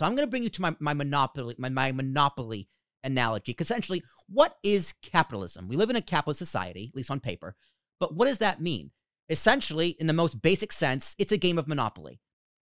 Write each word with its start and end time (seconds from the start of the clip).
So 0.00 0.06
I'm 0.06 0.14
going 0.14 0.26
to 0.26 0.30
bring 0.30 0.42
you 0.42 0.48
to 0.48 0.62
my, 0.62 0.74
my 0.80 0.94
monopoly, 0.94 1.54
my, 1.58 1.68
my 1.68 1.92
monopoly 1.92 2.70
analogy. 3.04 3.54
Essentially, 3.58 4.02
what 4.30 4.56
is 4.62 4.94
capitalism? 5.02 5.68
We 5.68 5.76
live 5.76 5.90
in 5.90 5.96
a 5.96 6.00
capitalist 6.00 6.38
society, 6.38 6.88
at 6.88 6.96
least 6.96 7.10
on 7.10 7.20
paper. 7.20 7.54
But 7.98 8.14
what 8.14 8.24
does 8.24 8.38
that 8.38 8.62
mean? 8.62 8.92
Essentially, 9.28 9.90
in 10.00 10.06
the 10.06 10.14
most 10.14 10.40
basic 10.40 10.72
sense, 10.72 11.14
it's 11.18 11.32
a 11.32 11.36
game 11.36 11.58
of 11.58 11.68
monopoly. 11.68 12.18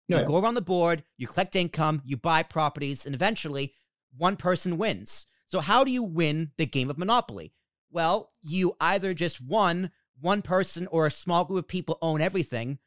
Oh, 0.09 0.19
you 0.19 0.25
go 0.25 0.39
around 0.39 0.53
the 0.53 0.61
board, 0.61 1.03
you 1.17 1.27
collect 1.27 1.57
income, 1.57 2.01
you 2.05 2.15
buy 2.15 2.41
properties, 2.41 3.05
and 3.05 3.13
eventually 3.13 3.73
one 4.15 4.37
person 4.37 4.77
wins. 4.77 5.27
So, 5.47 5.59
how 5.59 5.83
do 5.83 5.91
you 5.91 6.03
win 6.03 6.51
the 6.57 6.65
game 6.65 6.89
of 6.89 6.97
Monopoly? 6.97 7.51
Well, 7.91 8.31
you 8.43 8.77
either 8.79 9.13
just 9.13 9.41
one, 9.41 9.91
one 10.21 10.41
person 10.41 10.87
or 10.89 11.05
a 11.05 11.11
small 11.11 11.43
group 11.43 11.59
of 11.59 11.67
people 11.67 11.97
own 12.01 12.21
everything. 12.21 12.79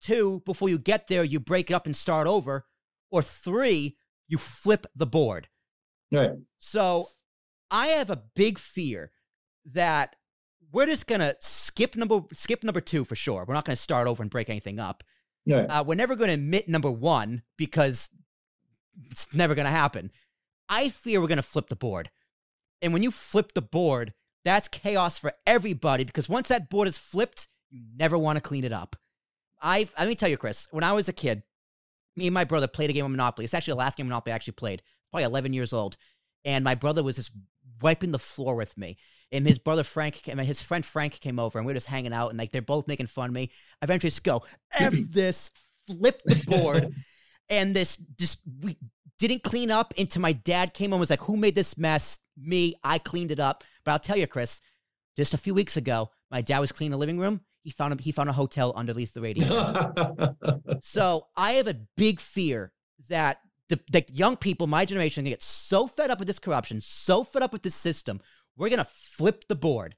Two, 0.00 0.40
before 0.46 0.70
you 0.70 0.78
get 0.78 1.08
there, 1.08 1.24
you 1.24 1.40
break 1.40 1.70
it 1.70 1.74
up 1.74 1.84
and 1.84 1.94
start 1.94 2.26
over. 2.26 2.64
Or 3.12 3.22
three, 3.22 3.96
you 4.26 4.38
flip 4.38 4.86
the 4.96 5.06
board. 5.06 5.48
Right. 6.10 6.32
So, 6.58 7.06
I 7.70 7.88
have 7.88 8.10
a 8.10 8.22
big 8.34 8.58
fear 8.58 9.12
that 9.66 10.16
we're 10.72 10.86
just 10.86 11.06
gonna 11.06 11.34
skip 11.40 11.96
number 11.96 12.20
skip 12.32 12.64
number 12.64 12.80
two 12.80 13.04
for 13.04 13.14
sure. 13.14 13.44
We're 13.46 13.54
not 13.54 13.64
gonna 13.64 13.76
start 13.76 14.08
over 14.08 14.22
and 14.22 14.30
break 14.30 14.50
anything 14.50 14.80
up. 14.80 15.04
Right. 15.46 15.66
Uh, 15.66 15.84
we're 15.86 15.94
never 15.94 16.16
gonna 16.16 16.32
admit 16.32 16.68
number 16.68 16.90
one 16.90 17.42
because 17.56 18.10
it's 19.10 19.34
never 19.34 19.54
gonna 19.54 19.70
happen. 19.70 20.10
I 20.68 20.88
fear 20.88 21.20
we're 21.20 21.28
gonna 21.28 21.42
flip 21.42 21.68
the 21.68 21.76
board, 21.76 22.10
and 22.80 22.92
when 22.92 23.02
you 23.02 23.10
flip 23.10 23.52
the 23.52 23.62
board, 23.62 24.14
that's 24.44 24.68
chaos 24.68 25.18
for 25.18 25.32
everybody 25.46 26.04
because 26.04 26.28
once 26.28 26.48
that 26.48 26.68
board 26.70 26.88
is 26.88 26.98
flipped, 26.98 27.48
you 27.70 27.82
never 27.96 28.18
want 28.18 28.36
to 28.36 28.40
clean 28.40 28.64
it 28.64 28.72
up. 28.72 28.96
I 29.60 29.88
let 29.98 30.08
me 30.08 30.14
tell 30.14 30.28
you, 30.28 30.36
Chris. 30.36 30.68
When 30.70 30.84
I 30.84 30.92
was 30.92 31.08
a 31.08 31.12
kid, 31.12 31.42
me 32.16 32.26
and 32.26 32.34
my 32.34 32.44
brother 32.44 32.68
played 32.68 32.90
a 32.90 32.92
game 32.92 33.04
of 33.04 33.10
Monopoly. 33.10 33.44
It's 33.44 33.54
actually 33.54 33.72
the 33.72 33.78
last 33.78 33.96
game 33.96 34.06
of 34.06 34.08
Monopoly 34.08 34.32
I 34.32 34.36
actually 34.36 34.54
played. 34.54 34.82
Probably 35.10 35.24
11 35.24 35.52
years 35.52 35.72
old, 35.72 35.96
and 36.44 36.64
my 36.64 36.74
brother 36.74 37.02
was 37.02 37.16
just 37.16 37.32
wiping 37.80 38.12
the 38.12 38.18
floor 38.18 38.54
with 38.54 38.78
me 38.78 38.96
and 39.32 39.46
his 39.46 39.58
brother 39.58 39.82
Frank 39.82 40.22
came, 40.22 40.38
his 40.38 40.62
friend 40.62 40.84
Frank 40.84 41.18
came 41.18 41.38
over, 41.38 41.58
and 41.58 41.66
we 41.66 41.72
are 41.72 41.74
just 41.74 41.88
hanging 41.88 42.12
out, 42.12 42.28
and 42.28 42.38
like 42.38 42.52
they're 42.52 42.62
both 42.62 42.86
making 42.86 43.06
fun 43.06 43.30
of 43.30 43.34
me. 43.34 43.50
I 43.80 43.86
eventually 43.86 44.10
just 44.10 44.22
go, 44.22 44.44
F 44.78 44.92
this, 45.10 45.50
flip 45.86 46.20
the 46.24 46.36
board, 46.46 46.94
and 47.48 47.74
this 47.74 47.96
just 48.18 48.40
we 48.62 48.76
didn't 49.18 49.42
clean 49.42 49.70
up 49.70 49.94
until 49.98 50.22
my 50.22 50.32
dad 50.32 50.74
came 50.74 50.92
and 50.92 51.00
was 51.00 51.10
like, 51.10 51.22
"Who 51.22 51.36
made 51.36 51.54
this 51.54 51.78
mess? 51.78 52.18
Me. 52.36 52.74
I 52.84 52.98
cleaned 52.98 53.32
it 53.32 53.40
up." 53.40 53.64
But 53.84 53.92
I'll 53.92 53.98
tell 53.98 54.18
you, 54.18 54.26
Chris, 54.26 54.60
just 55.16 55.34
a 55.34 55.38
few 55.38 55.54
weeks 55.54 55.76
ago, 55.76 56.10
my 56.30 56.42
dad 56.42 56.58
was 56.58 56.70
cleaning 56.70 56.92
the 56.92 56.98
living 56.98 57.18
room. 57.18 57.40
He 57.62 57.70
found 57.70 57.98
a, 57.98 58.02
he 58.02 58.12
found 58.12 58.28
a 58.28 58.32
hotel 58.32 58.72
underneath 58.74 59.14
the 59.14 59.20
radio. 59.20 59.92
so 60.82 61.26
I 61.36 61.52
have 61.52 61.68
a 61.68 61.76
big 61.96 62.20
fear 62.20 62.72
that 63.08 63.38
the, 63.68 63.80
the 63.90 64.04
young 64.12 64.36
people, 64.36 64.66
my 64.66 64.84
generation, 64.84 65.20
are 65.20 65.24
gonna 65.24 65.30
get 65.30 65.42
so 65.42 65.86
fed 65.86 66.10
up 66.10 66.18
with 66.18 66.28
this 66.28 66.38
corruption, 66.38 66.80
so 66.80 67.24
fed 67.24 67.42
up 67.42 67.52
with 67.52 67.62
this 67.62 67.74
system, 67.74 68.20
we're 68.56 68.68
going 68.68 68.78
to 68.78 68.84
flip 68.84 69.44
the 69.48 69.56
board. 69.56 69.96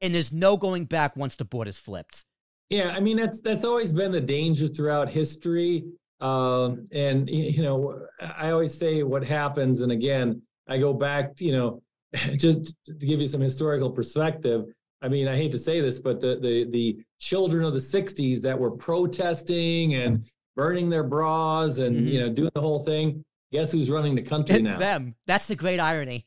And 0.00 0.14
there's 0.14 0.32
no 0.32 0.56
going 0.56 0.84
back 0.84 1.16
once 1.16 1.36
the 1.36 1.44
board 1.44 1.68
is 1.68 1.78
flipped. 1.78 2.24
Yeah, 2.70 2.88
I 2.88 3.00
mean 3.00 3.18
that's 3.18 3.40
that's 3.40 3.64
always 3.64 3.92
been 3.92 4.10
the 4.10 4.20
danger 4.20 4.66
throughout 4.66 5.08
history. 5.08 5.84
Um, 6.20 6.88
and 6.90 7.28
you 7.28 7.62
know, 7.62 8.06
I 8.20 8.50
always 8.50 8.72
say 8.72 9.02
what 9.02 9.22
happens, 9.22 9.80
and 9.80 9.92
again, 9.92 10.42
I 10.68 10.78
go 10.78 10.92
back, 10.92 11.40
you 11.40 11.52
know, 11.52 11.82
just 12.36 12.74
to 12.86 12.94
give 12.94 13.20
you 13.20 13.26
some 13.26 13.40
historical 13.40 13.90
perspective. 13.90 14.64
I 15.02 15.08
mean, 15.08 15.28
I 15.28 15.36
hate 15.36 15.50
to 15.52 15.58
say 15.58 15.80
this, 15.80 16.00
but 16.00 16.20
the 16.20 16.38
the 16.40 16.66
the 16.70 16.98
children 17.18 17.64
of 17.64 17.72
the 17.72 17.80
'60s 17.80 18.40
that 18.42 18.58
were 18.58 18.70
protesting 18.70 19.94
and 19.94 20.24
burning 20.56 20.90
their 20.90 21.04
bras 21.04 21.78
and 21.78 21.96
mm-hmm. 21.96 22.06
you 22.06 22.20
know 22.20 22.28
doing 22.28 22.50
the 22.54 22.60
whole 22.60 22.84
thing. 22.84 23.24
Guess 23.52 23.72
who's 23.72 23.90
running 23.90 24.14
the 24.14 24.22
country 24.22 24.56
and 24.56 24.64
now? 24.64 24.78
Them. 24.78 25.14
That's 25.26 25.46
the 25.46 25.56
great 25.56 25.78
irony. 25.78 26.24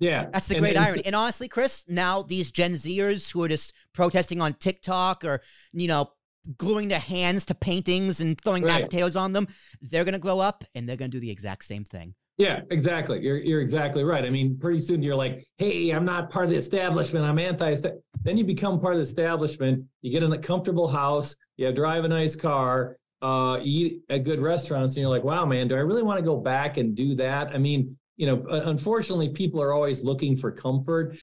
Yeah. 0.00 0.26
That's 0.32 0.48
the 0.48 0.58
great 0.58 0.76
and, 0.76 0.84
irony. 0.84 1.02
And 1.06 1.14
honestly, 1.14 1.48
Chris, 1.48 1.84
now 1.88 2.22
these 2.22 2.50
Gen 2.50 2.72
Zers 2.72 3.30
who 3.30 3.42
are 3.44 3.48
just 3.48 3.72
protesting 3.92 4.40
on 4.42 4.54
TikTok 4.54 5.24
or, 5.24 5.40
you 5.72 5.86
know, 5.88 6.10
gluing 6.56 6.88
their 6.88 7.00
hands 7.00 7.46
to 7.46 7.54
paintings 7.54 8.20
and 8.20 8.38
throwing 8.40 8.64
right. 8.64 8.72
mashed 8.72 8.84
potatoes 8.84 9.16
on 9.16 9.32
them, 9.32 9.46
they're 9.80 10.04
going 10.04 10.14
to 10.14 10.20
grow 10.20 10.40
up 10.40 10.64
and 10.74 10.88
they're 10.88 10.96
going 10.96 11.10
to 11.10 11.16
do 11.16 11.20
the 11.20 11.30
exact 11.30 11.64
same 11.64 11.84
thing. 11.84 12.14
Yeah, 12.36 12.62
exactly. 12.70 13.20
You're 13.22 13.36
you're 13.36 13.60
exactly 13.60 14.02
right. 14.02 14.24
I 14.24 14.30
mean, 14.30 14.58
pretty 14.58 14.80
soon 14.80 15.04
you're 15.04 15.14
like, 15.14 15.46
"Hey, 15.56 15.90
I'm 15.90 16.04
not 16.04 16.30
part 16.30 16.46
of 16.46 16.50
the 16.50 16.56
establishment. 16.56 17.24
I'm 17.24 17.38
anti." 17.38 17.76
Then 18.24 18.36
you 18.38 18.44
become 18.44 18.80
part 18.80 18.94
of 18.94 18.98
the 18.98 19.02
establishment. 19.02 19.84
You 20.02 20.10
get 20.10 20.22
in 20.22 20.32
a 20.32 20.38
comfortable 20.38 20.88
house. 20.88 21.36
You 21.56 21.70
drive 21.72 22.04
a 22.04 22.08
nice 22.08 22.34
car. 22.34 22.96
Uh, 23.22 23.60
eat 23.62 24.02
at 24.10 24.24
good 24.24 24.40
restaurants, 24.40 24.96
and 24.96 25.02
you're 25.02 25.10
like, 25.10 25.24
"Wow, 25.24 25.46
man, 25.46 25.68
do 25.68 25.76
I 25.76 25.78
really 25.78 26.02
want 26.02 26.18
to 26.18 26.24
go 26.24 26.36
back 26.36 26.76
and 26.76 26.94
do 26.94 27.14
that?" 27.14 27.48
I 27.54 27.58
mean, 27.58 27.96
you 28.16 28.26
know, 28.26 28.44
unfortunately, 28.48 29.30
people 29.30 29.62
are 29.62 29.72
always 29.72 30.02
looking 30.02 30.36
for 30.36 30.50
comfort. 30.50 31.12